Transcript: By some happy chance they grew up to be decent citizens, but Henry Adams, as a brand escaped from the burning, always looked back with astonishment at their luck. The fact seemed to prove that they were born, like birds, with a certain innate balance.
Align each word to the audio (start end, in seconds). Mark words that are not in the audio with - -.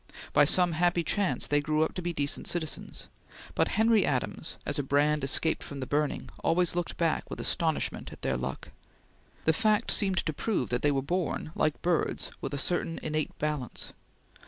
By 0.33 0.45
some 0.45 0.71
happy 0.71 1.03
chance 1.03 1.45
they 1.45 1.61
grew 1.61 1.83
up 1.83 1.93
to 1.93 2.01
be 2.01 2.11
decent 2.11 2.47
citizens, 2.47 3.07
but 3.53 3.67
Henry 3.77 4.03
Adams, 4.03 4.57
as 4.65 4.79
a 4.79 4.81
brand 4.81 5.23
escaped 5.23 5.61
from 5.61 5.79
the 5.79 5.85
burning, 5.85 6.31
always 6.43 6.73
looked 6.75 6.97
back 6.97 7.29
with 7.29 7.39
astonishment 7.39 8.11
at 8.11 8.23
their 8.23 8.35
luck. 8.35 8.69
The 9.45 9.53
fact 9.53 9.91
seemed 9.91 10.17
to 10.25 10.33
prove 10.33 10.69
that 10.69 10.81
they 10.81 10.89
were 10.89 11.03
born, 11.03 11.51
like 11.53 11.79
birds, 11.83 12.31
with 12.41 12.51
a 12.55 12.57
certain 12.57 12.99
innate 13.03 13.37
balance. 13.37 13.93